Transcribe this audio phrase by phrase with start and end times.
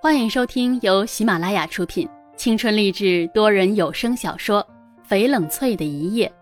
[0.00, 4.64] 欢迎收听由喜马拉雅出品、青春励志多人有声小说
[5.10, 6.32] 《翡冷翠的一夜》，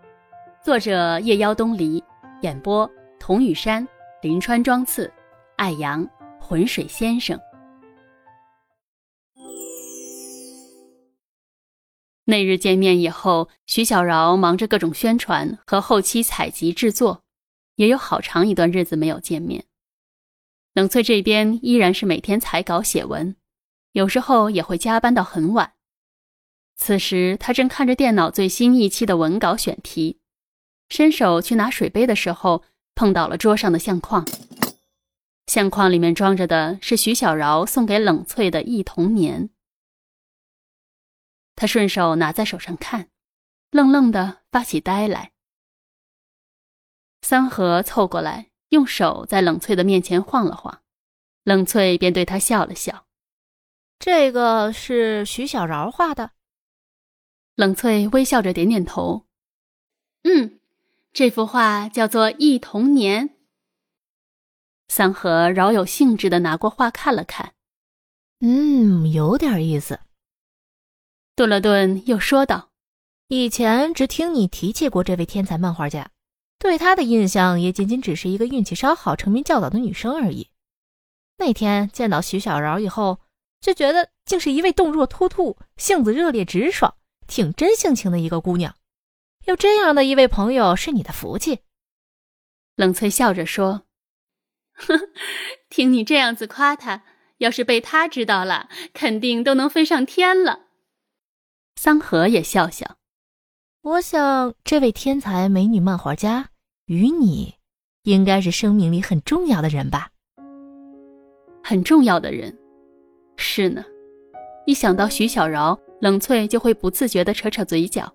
[0.65, 2.05] 作者夜妖东篱，
[2.43, 2.89] 演播
[3.19, 3.87] 童雨山、
[4.21, 5.11] 林川、庄次、
[5.57, 6.07] 爱阳、
[6.39, 7.41] 浑水先生。
[12.27, 17.23] 那日见面以后，徐小饶忙着各种宣传和后期采集制作，
[17.77, 19.65] 也有好长一段日子没有见面。
[20.75, 23.35] 冷翠这边依然是每天采稿写文。
[23.97, 25.73] 有时候也会加班到很晚。
[26.75, 30.21] 此时，他正看着电脑最新一期的文稿选题，
[30.91, 32.63] 伸手去拿水杯的时候，
[32.95, 34.27] 碰倒了桌上的相框。
[35.47, 39.49] 相框里面装着的是徐小饶送给冷翠的忆童年。
[41.55, 43.09] 他顺手拿在手上看，
[43.71, 45.33] 愣愣的发起呆来。
[47.23, 50.83] 三河凑过来，用手在冷翠的面前晃了晃，
[51.45, 53.06] 冷翠便对他笑了笑。
[53.99, 56.31] 这个是徐小饶画的，
[57.57, 59.27] 冷翠微笑着点点头。
[60.23, 60.61] 嗯，
[61.13, 63.29] 这幅画叫做《忆童年》。
[64.89, 67.55] 三河饶有兴致的拿过画看了看，
[68.41, 69.99] 嗯，有点意思。
[71.35, 72.71] 顿了顿，又说道
[73.29, 76.13] ：“以前只听你提起过这位天才漫画家，
[76.59, 80.51] 对他的印象也仅仅只是一个运气稍好、成名较早的女生而已。
[81.39, 83.19] 那天见到徐小饶以后。”
[83.67, 86.95] 就觉得竟是一位动若脱兔、性子热烈直爽、
[87.27, 88.77] 挺真性情的一个姑娘，
[89.47, 91.63] 有这样的一位朋友是你的福气。
[92.77, 93.83] 冷翠笑着说
[94.73, 94.97] ：“哼，
[95.69, 97.03] 听你这样子夸他，
[97.39, 100.67] 要是被他知道了，肯定都能飞上天了。”
[101.75, 102.99] 桑河也笑笑
[103.83, 106.51] ：“我想这位天才美女漫画家
[106.85, 107.57] 与你，
[108.05, 110.13] 应该是生命里很重要的人吧？
[111.65, 112.57] 很重要的人。”
[113.49, 113.85] 是呢，
[114.67, 118.13] 一想到徐小饶，冷翠就会不自觉地扯扯嘴角。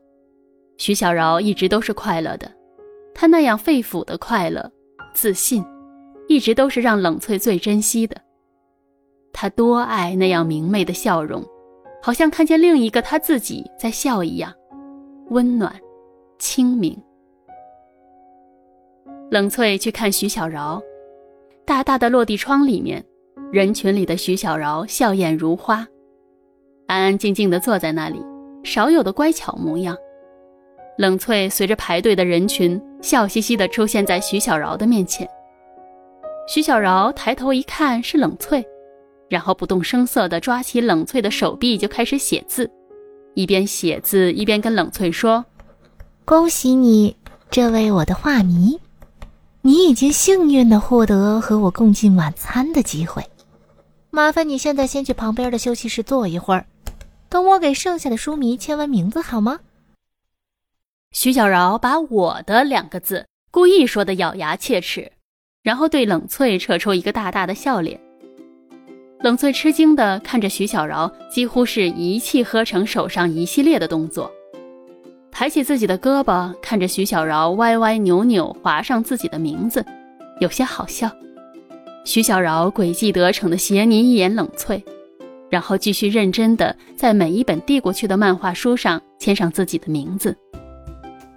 [0.77, 2.51] 徐小饶一直都是快乐的，
[3.13, 4.69] 他那样肺腑的快乐、
[5.13, 5.63] 自信，
[6.27, 8.15] 一直都是让冷翠最珍惜的。
[9.31, 11.41] 他多爱那样明媚的笑容，
[12.03, 14.53] 好像看见另一个他自己在笑一样，
[15.29, 15.73] 温暖、
[16.39, 17.01] 清明。
[19.31, 20.79] 冷翠去看徐小饶，
[21.65, 23.03] 大大的落地窗里面。
[23.51, 25.85] 人群里的徐小饶笑靥如花，
[26.87, 28.23] 安安静静地坐在那里，
[28.63, 29.97] 少有的乖巧模样。
[30.97, 35.27] 冷翠随着排队的人群，笑嘻嘻地出现在徐小饶的面前。
[36.47, 38.65] 徐小饶抬头一看是冷翠，
[39.29, 42.71] 然后不动声色地抓起冷翠的手臂就开始写字，
[43.33, 45.43] 一边写字一边跟冷翠说
[46.23, 47.17] ：“恭喜你，
[47.49, 48.79] 这位我的画迷，
[49.61, 53.21] 你已经幸运地获得和我共进晚餐的机会。”
[54.13, 56.65] 麻烦你现在先去旁边的休息室坐一会儿，
[57.29, 59.61] 等我给剩下的书迷签完名字好吗？
[61.13, 65.09] 徐小饶把我的两个字故意说的咬牙切齿，
[65.63, 67.97] 然后对冷翠扯出一个大大的笑脸。
[69.21, 74.29] 冷翠吃惊的看着徐小饶，几乎是一气呵成手上一系列的动作，
[75.31, 79.85] 抬起自己的胳膊，看着徐小饶歪歪扭扭划上自己的名字，
[80.41, 81.09] 有些好笑。
[82.03, 84.83] 徐小饶诡计得逞的斜睨一眼冷翠，
[85.49, 90.35] 然后继续认真的在每一本递过去的漫画书上签上自己的名字。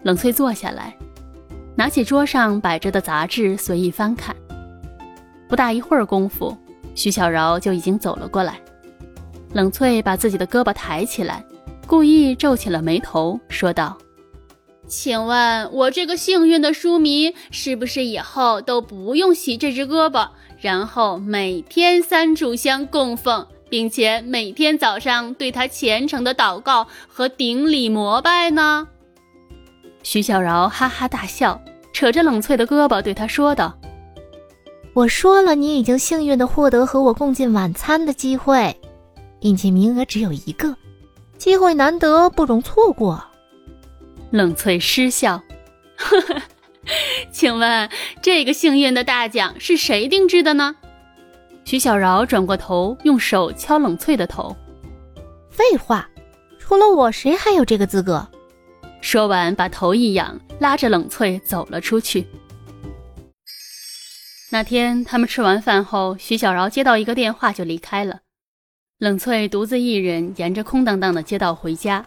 [0.03, 0.97] 冷翠坐下来，
[1.77, 4.35] 拿起桌上摆着的杂志随意翻看。
[5.49, 6.57] 不大一会儿功夫，
[6.95, 8.59] 徐小饶就已经走了过来。
[9.53, 11.45] 冷翠把自己的胳膊抬起来，
[11.87, 13.97] 故意皱起了眉头，说道
[14.87, 20.29] ：“请问，我这个幸运的书迷是不是以后都不用洗这只胳膊？”
[20.61, 28.89] 然后每天三炷香供奉，并且每天早上对他虔诚的祷告和顶礼膜拜呢。
[30.03, 31.61] 徐小饶哈哈大笑，
[31.93, 33.77] 扯着冷翠的胳膊对他说道
[34.95, 38.75] ：“我说了，你已经幸运的获得和我共进晚餐的机会，
[39.41, 40.77] 并且名额只有一个，
[41.37, 43.23] 机会难得，不容错过。”
[44.35, 45.41] 冷翠失笑，
[45.97, 46.43] 呵呵。
[47.31, 47.89] 请问
[48.21, 50.75] 这个幸运的大奖是谁定制的呢？
[51.65, 54.57] 徐小饶转过头，用手敲冷翠的头。
[55.51, 56.11] 废话，
[56.59, 58.29] 除了我，谁还有这个资格？
[59.01, 62.27] 说完，把头一仰，拉着冷翠走了出去。
[64.51, 68.23] 那天他们吃完饭后，徐小饶接到一个电话就离开了。
[68.99, 72.05] 冷翠独自一人沿着空荡荡的街道回家。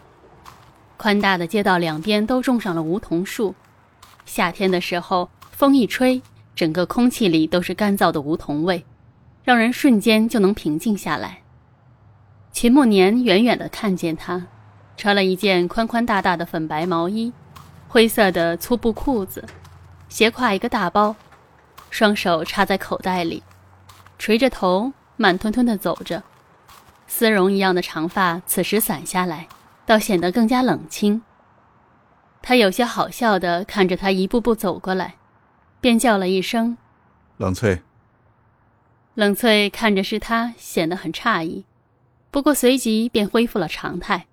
[0.98, 3.54] 宽大的街道两边都种上了梧桐树。
[4.26, 6.20] 夏天的时候，风一吹，
[6.54, 8.84] 整个空气里都是干燥的梧桐味，
[9.44, 11.38] 让人瞬间就能平静下来。
[12.50, 14.44] 秦慕年远远的看见他，
[14.96, 17.32] 穿了一件宽宽大大的粉白毛衣，
[17.86, 19.44] 灰色的粗布裤子，
[20.08, 21.14] 斜挎一个大包，
[21.90, 23.42] 双手插在口袋里，
[24.18, 26.22] 垂着头，慢吞吞的走着，
[27.06, 29.46] 丝绒一样的长发此时散下来，
[29.88, 31.22] 倒显得更加冷清。
[32.42, 35.14] 他有些好笑的看着他一步步走过来，
[35.80, 36.76] 便叫了一声
[37.38, 37.80] ：“冷翠。”
[39.16, 41.64] 冷翠看着是他，显得很诧异。
[42.30, 44.26] 不过随即便恢复了常态。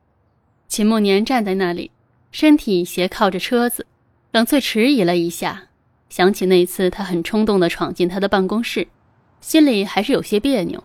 [0.68, 1.90] 秦慕年站在那里，
[2.34, 3.88] 身体斜靠着车子。
[4.34, 5.70] 冷翠迟疑了一下，
[6.10, 8.90] 想起那次他很冲动地闯进他的办公室，
[9.40, 10.84] 心里还是有些别扭。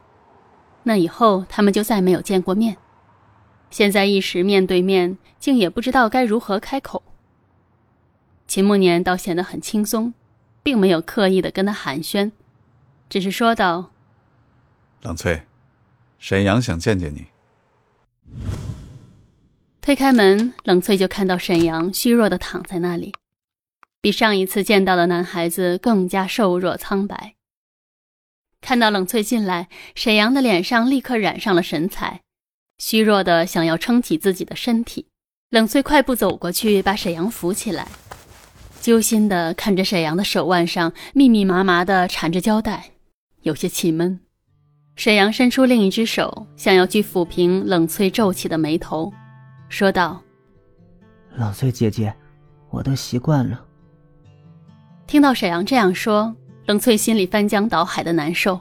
[0.84, 2.76] 那以后他们就再没有见过面。
[3.70, 7.02] 现在一时面对面，竟也不知道该如何开口。
[8.46, 10.12] 秦慕年倒显得很轻松，
[10.62, 12.32] 并没有刻意的跟他寒暄，
[13.08, 13.92] 只是说道
[15.02, 15.42] ：“冷翠。”
[16.18, 17.26] 沈阳想见见你。
[19.80, 23.14] 推开门，冷翠就看到沈阳虚弱的躺在那里，
[24.02, 27.36] 比上一次见到的男孩子更加瘦弱苍白。
[28.60, 32.20] 看到冷翠进来，沈阳的脸上立刻染上了神采，
[32.80, 35.06] 虚弱的想要撑起自己的身体。
[35.50, 37.86] 冷翠快步走过去，把沈阳扶起来，
[38.80, 42.92] 揪心的看着沈阳的手腕上密密麻麻的缠着胶带，
[43.42, 44.18] 有些气闷。
[44.96, 49.12] 沈阳伸出另一只手，想要去抚平冷翠皱起的眉头，
[49.68, 50.22] 说道
[51.36, 52.14] ：“冷翠姐姐，
[52.70, 53.62] 我都习惯了。”
[55.06, 56.34] 听到沈阳这样说，
[56.66, 58.58] 冷翠心里翻江倒海的难受。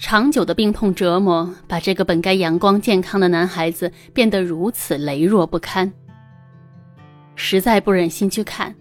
[0.00, 5.92] 长久的病痛折磨，把这个本该阳光健康的男孩子变得如此羸弱不堪，
[7.34, 8.74] 实在不忍心去看。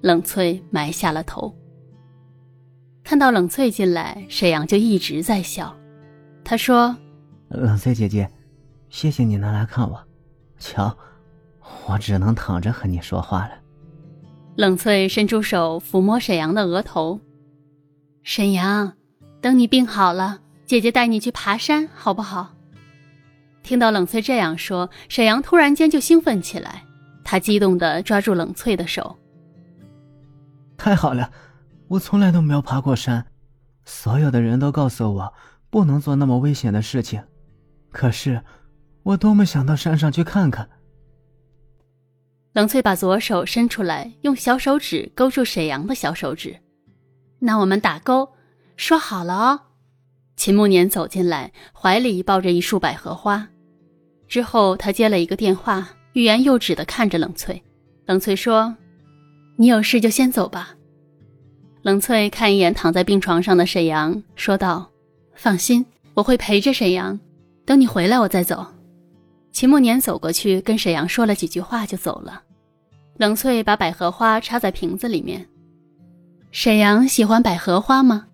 [0.00, 1.54] 冷翠埋下了头。
[3.04, 5.74] 看到冷翠进来，沈阳就一直在笑。
[6.42, 6.96] 他说
[7.48, 8.28] ：“冷翠姐姐，
[8.88, 10.02] 谢谢你能来看我。
[10.58, 10.96] 瞧，
[11.86, 13.52] 我只能躺着和你说话了。”
[14.56, 17.20] 冷翠伸出手抚摸沈阳的额头。
[18.22, 18.94] 沈阳，
[19.40, 22.54] 等你病好了，姐姐带你去爬山，好不好？
[23.62, 26.84] 听到冷翠这样说，沈阳突然间就兴奋起来，
[27.24, 29.18] 他激动地抓住冷翠的手。
[30.76, 31.30] 太好了，
[31.88, 33.26] 我从来都没有爬过山，
[33.84, 35.32] 所有的人都告诉我。
[35.70, 37.22] 不能做那么危险的事情，
[37.92, 38.42] 可是
[39.04, 40.68] 我多么想到山上去看看。
[42.54, 46.56] 冷翠把左手伸出来，用小手指勾住沈阳的小手指。
[47.38, 48.28] 那我们打勾，
[48.80, 49.60] 说好了哦。
[50.36, 53.46] 秦慕年走进来，怀里抱着一束百合花。
[54.26, 57.62] 之后他接了一个电话，欲言又止的看着冷翠。
[58.06, 58.74] 冷翠说
[59.56, 60.74] ：“你有事就先走吧。”
[61.82, 64.90] 冷翠看一眼躺在病床上的沈阳，说道。
[65.34, 65.84] 放心，
[66.14, 67.20] 我会陪着沈阳，
[67.66, 68.66] 等你回来我再走。
[69.52, 72.42] 秦慕年走过去跟沈阳说了几句话就走了。
[73.18, 75.46] 冷翠把百合花插在瓶子里面。
[76.50, 78.28] 沈阳喜欢百合花吗？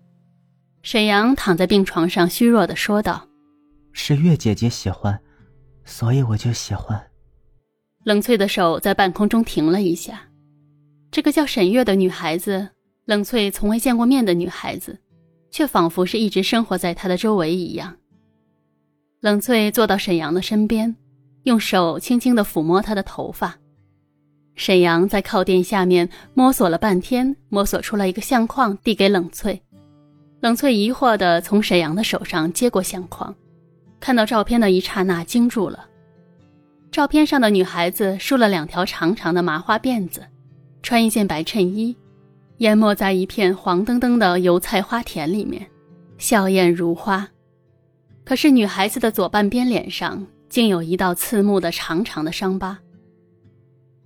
[0.81, 3.27] 沈阳躺在病床上，虚弱的说道
[3.91, 5.19] ：“是月姐姐喜欢，
[5.85, 7.01] 所以我就喜欢。”
[8.05, 10.21] 冷翠的手在半空中停了一下。
[11.11, 12.69] 这个叫沈月的女孩子，
[13.05, 14.97] 冷翠从未见过面的女孩子。
[15.49, 17.95] 却仿佛是一直生活在她的周围一样。
[19.21, 20.95] 冷翠坐到沈阳的身边，
[21.43, 23.57] 用手轻轻的抚摸她的头发。
[24.55, 29.59] 沈阳在靠垫下面摸索了半天，摸索出了一个相框，递给冷翠。
[30.39, 33.35] 冷翠疑惑地从沈阳的手上接过相框，
[33.99, 35.87] 看到照片的一刹那惊住了。
[36.91, 40.25] 照片上的女孩子梳了两条长长的麻花辫子，
[40.81, 41.95] 穿一件白衬衣。
[42.57, 45.67] 淹没在一片黄澄澄的油菜花田里面，
[46.17, 47.27] 笑靥如花。
[48.23, 52.79] 可是女孩子的左半边脸上竟有一道刺目的长长的伤疤。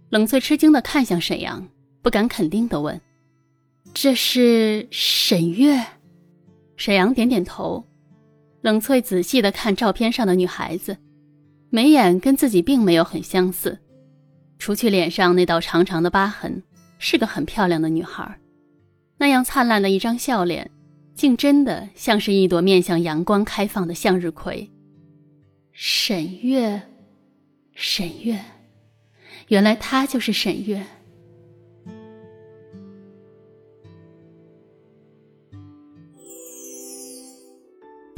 [0.10, 1.66] 冷翠吃惊地看向沈阳，
[2.02, 3.00] 不敢肯定地问
[3.94, 5.82] ：“这是沈月？”
[6.82, 7.86] 沈阳点点头。
[8.62, 10.98] 冷翠仔细的看照片上的女孩子，
[11.70, 13.78] 眉眼跟自己并没有很相似，
[14.58, 16.64] 除去脸上那道长长的疤痕，
[16.98, 18.36] 是个很漂亮的女孩。
[19.20, 20.72] 那样灿烂的一张笑脸，
[21.14, 24.68] 竟真的像是一朵面向阳光开放的向日葵。
[25.74, 26.82] 沈月，
[27.76, 28.40] 沈月，
[29.50, 30.84] 原来她就是沈月。